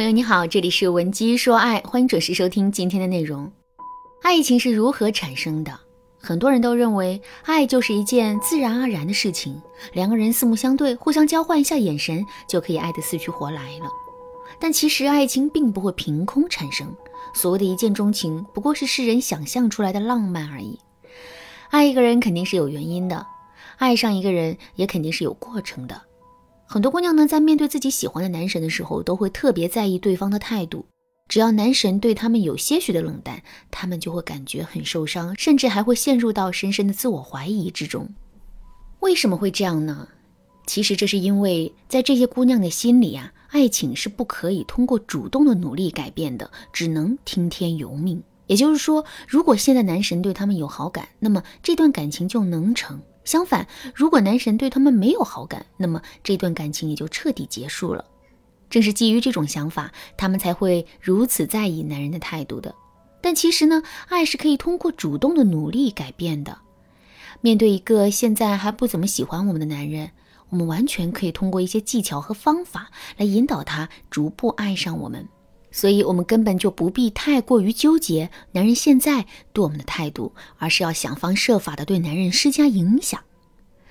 [0.00, 3.52] 朋友你好，这里是文姬说爱，欢迎准时收听今天的内容。
[4.22, 5.78] 爱情是如何产生的？
[6.18, 9.60] 很多人都认为爱就是一件自然而然的事情，
[9.92, 13.90] 两个人四目相对，互相交换一下眼神，就可以爱得死去活来了。
[14.58, 16.96] 但其实爱情并不会凭空产生，
[17.34, 20.78] 所谓的一见钟情，不过是世人想象出来的浪漫而已。
[21.68, 23.26] 爱一个人肯定是有原因的，
[23.76, 26.00] 爱上一个人也肯定是有过程的。
[26.72, 30.86] 很多姑娘呢，在面对自己喜欢的男神的时候，都会特别在意对方的态度。
[31.26, 33.42] 只要男神对他们有些许的冷淡，
[33.72, 38.08] 他们就会感觉很受伤，甚至还会陷入到深深的自我怀疑之中。
[39.00, 40.06] 为什么会这样呢？
[40.64, 48.22] 其实这是因为在这些姑娘的心里啊，爱情是不可以通过主动的努力改变的，只能听天由命。
[48.46, 53.00] 也就是说，如果现在男神对他们有好感，那么这段感情就能成。
[53.24, 58.04] 相反，如果男神对他们没有好感，那么这段感情也就彻底结束了。
[58.68, 62.74] 正是基于这种想法，他们才会如此在意男人的态度的。
[63.20, 66.58] 但其实呢，爱是可以通过主动的努力改变的。
[67.40, 70.10] 面对一个现在还不怎么喜欢我们的男人，
[70.48, 75.28] 我们完全可以通过一些技巧和方法来引导他逐步爱上我们。
[75.72, 83.20] 所以，我们根本就不必太过于纠结男人现在对我们的态度，而是要想方设法的对男人施加影响。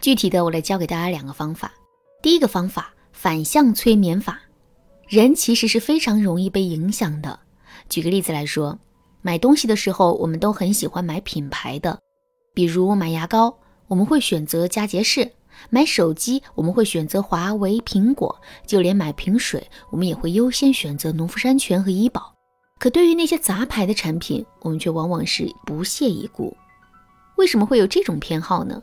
[0.00, 1.72] 具体的，我来教给大家两个方法。
[2.22, 4.40] 第一个方法，反向催眠法。
[5.06, 7.40] 人其实是非常容易被影响的。
[7.88, 8.78] 举个例子来说，
[9.22, 11.98] 买东西的时候，我们都很喜欢买品牌的，
[12.54, 13.56] 比如买牙膏，
[13.86, 15.32] 我们会选择佳洁士。
[15.70, 18.28] 买手机，我们会选择华为、苹果；
[18.66, 22.34] 就连买瓶水，我们也会优先选择农夫山泉和怡宝。
[22.78, 26.56] 可对于那些杂牌的产品，我们却往往是不屑一顾。
[27.36, 28.82] 为什么会有这种偏好呢？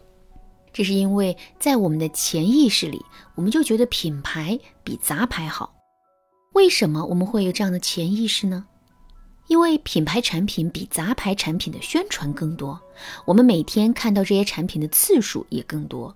[0.73, 3.02] 这是因为在我们的潜意识里，
[3.36, 5.73] 我们就觉得品牌比杂牌好。
[6.54, 8.66] 为什么我们会有这样的潜意识呢？
[9.48, 12.82] 因为品牌产品比杂牌产品的宣传更多，
[13.26, 16.14] 我们每天看到这些产品的次数也更多。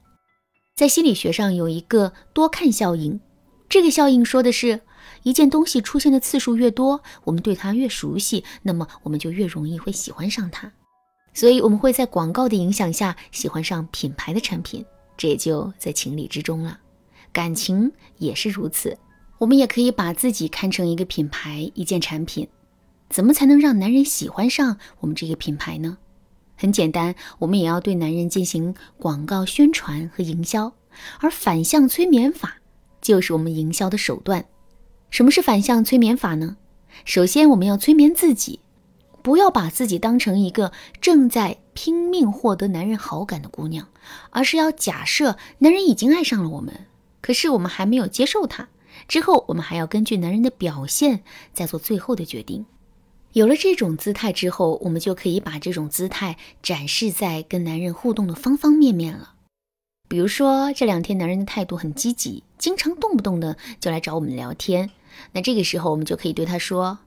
[0.79, 3.19] 在心理学上有一个多看效应，
[3.67, 4.79] 这个效应说的是，
[5.23, 10.71] 一件东西出现的次数越多，我们对它越熟悉，那么我们就越容易会喜欢上它。
[11.33, 14.85] 所以我们会在广告的影响下喜欢上品牌的产品，
[15.17, 16.79] 这也就在情理之中了。
[17.33, 18.97] 感情也是如此，
[19.37, 22.47] 我们也可以把自己看成一个品牌，一件产品。
[23.09, 25.97] 怎么才能让男人喜欢上我们这个品牌呢？
[26.61, 30.73] 很简单，我们也要对男人进行广告宣传和营销，
[31.21, 32.57] 而反向催眠法
[33.01, 34.43] 就是我们营销的手段。
[35.09, 36.57] 什么是反向催眠法呢？
[37.05, 38.59] 首先，我们要催眠自己，
[39.21, 43.87] 不要把自己当成一个正在拼命获得男人好感的姑娘，
[44.31, 46.87] 而是要假设男人已经爱上了我们，
[47.21, 48.67] 可是我们还没有接受他。
[49.07, 52.65] 之后，我们还要根据男人的表现再做最后的决定。
[53.33, 59.33] 有了这种姿态之后，我们就可以把这种姿态展示在跟男人互动的方方面面了。
[60.07, 64.89] 比如说，这两天男人的态度很积极，经常动不动的就来找我们聊天。
[65.33, 66.97] 那这个时候，我们就可以对他说：“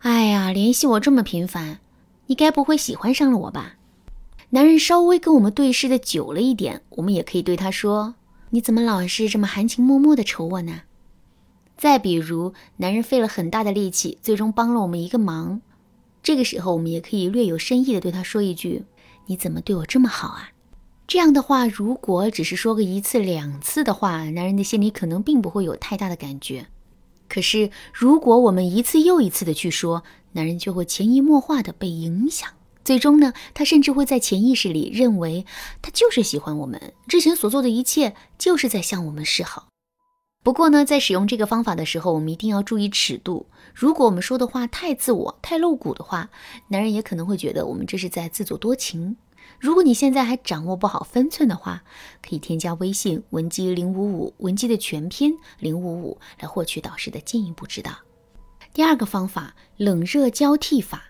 [0.00, 1.78] 哎呀，联系我这么频繁，
[2.26, 3.76] 你该不会喜欢上了我吧？”
[4.50, 8.16] 男人稍微跟我们对视的久了一点，我们也可以对他说
[8.50, 10.82] ：“你怎么老是这么含情脉脉的瞅我呢？”
[11.76, 15.60] 再比如，男人费了很大的力气，最终帮了我们一个忙，
[16.22, 18.84] 这个时候我们也可以略有深意的对他说一句
[19.26, 20.50] ：“你怎么对我这么好啊？”
[21.08, 26.68] 这样的话，如果只是说个一次两次的话，男人的心里可能并不会有太大的感觉。
[27.28, 32.48] 可是，如果我们一次又一次的去说，男人就会潜移默化的被影响，
[32.84, 35.44] 最终呢，他甚至会在潜意识里认为
[35.82, 39.71] 他就是喜欢我们，之前所做的一切就是在向我们示好。
[40.42, 43.46] 不过呢，在使用这个方法的时候，我们一定要注意尺度。
[43.72, 46.30] 如果我们说的话太自我、太露骨的话，
[46.68, 49.16] 男人也可能会觉得我们这是在自作多情。
[49.60, 51.84] 如果你现在还掌握不好分寸的话，
[52.20, 57.92] 可以添加微信文姬零五五，文姬的全拼零五五，来获取导师的进一步指导。
[58.74, 61.04] 第二个方法，冷热交替法。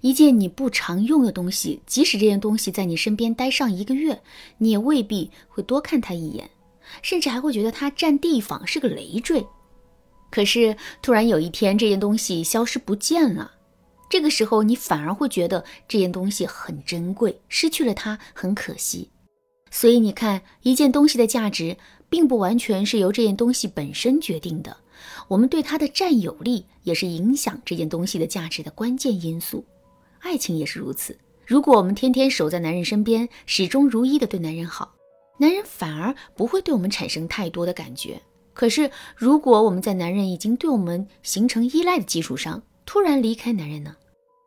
[0.00, 4.22] 一件你不常用的东西，即使这件东西在你身边待上一个月，
[4.58, 6.48] 你也未必会多看它一眼。
[7.02, 9.46] 甚至还会觉得它占地方是个累赘，
[10.30, 13.52] 可是突然有一天这件东西消失不见了，
[14.08, 19.10] 这个时候你反而会觉得这件东西很珍贵，失去了它很可惜。
[19.70, 21.76] 所以你看，一件东西的价值
[22.08, 24.76] 并不完全是由这件东西本身决定的，
[25.28, 29.64] 我们对它的占有力也是影响这件东西的价值的关键因素。
[30.18, 31.16] 爱情也是如此，
[31.46, 34.92] 如果我们天天守在男人身边，始终如一的对男人好。
[35.40, 38.20] 男人反而不会对我们产生太多的感觉，
[38.52, 43.96] 可是，如果我们在男人已经对我们形成依赖的基础上突然离开男人呢？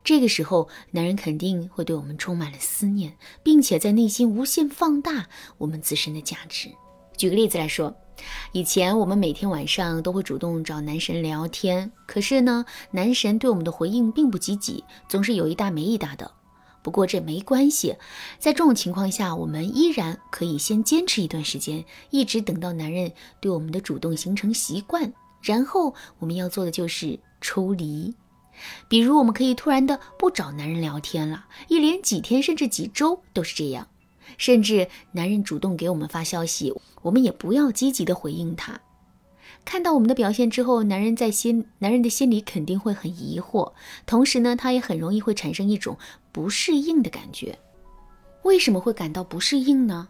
[0.04, 3.12] 这个时候，男人肯定会对我们充满了思念，
[3.42, 5.26] 并且在内心无限放大
[5.58, 6.68] 我们自身的价值。
[7.16, 7.92] 举个例子来说，
[8.52, 16.30] 以前我们每天晚上都会主动找男神聊天，可是呢，男神对我们的回应并不积极，总是有一搭没一搭的。
[16.84, 17.96] 不过这没关系，
[18.38, 23.10] 在这种情况下，我们依然可以先坚持一段时间，一直等到男人
[23.40, 28.14] 对我们的主动形成习惯，然后我们要做的就是抽离。
[28.86, 33.88] 比如，我们可以突然的不找男人聊天了，一连几天甚至几周都是这样。
[34.36, 36.72] 甚至男人主动给我们发消息，
[37.02, 38.80] 我们也不要积极的回应他。
[39.64, 43.72] 看到我们的表现之后，男人在心男人的心里肯定会很疑惑，
[44.06, 45.96] 同时呢，他也很容易会产生一种
[46.30, 47.58] 不适应的感觉。
[48.42, 50.08] 为什么会感到不适应呢？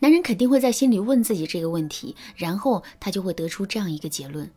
[0.00, 4.50] 男人肯定会在心里问自己这个问题，然后他就会得出这样一个结论：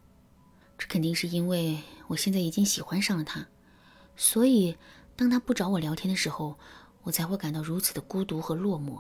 [0.78, 3.46] 这肯定是因为我现在已经喜欢上了他，
[4.16, 4.76] 所以
[5.16, 6.58] 当他不找我聊天的时候，
[7.04, 9.00] 我才会感到如此的孤独和落寞。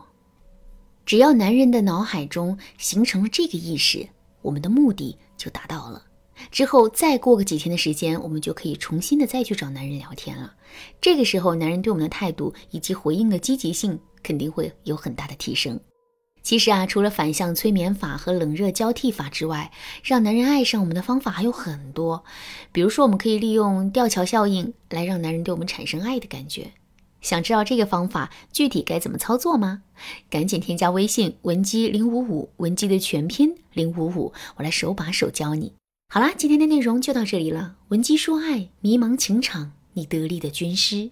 [1.06, 4.10] 只要男人的脑海中形成了这个意识。
[4.41, 6.03] 我们的目的就达到了，
[6.51, 10.53] 之后再过个几天的时间，我们就可以重新的再去找男人聊天了。
[10.99, 15.79] 这个时候，男人对我们的态度以及回应的积极性肯定会有很大的提升。
[16.43, 19.71] 其实啊，除了反向催眠法和冷热交替法之外，
[20.03, 22.23] 让男人爱上我们的方法还有很多。
[22.71, 26.71] 比如说，我们可以利用吊桥效应来让男人对我们产生爱的感觉。
[27.21, 29.83] 想知道这个方法具体该怎么操作吗？
[30.29, 35.73] 赶紧添加微信文姬零五五，文姬的全拼零五五，我来手把手教你。
[36.09, 37.77] 好啦，今天的内容就到这里了。
[37.89, 41.12] 文姬说爱，迷茫情场，你得力的军师。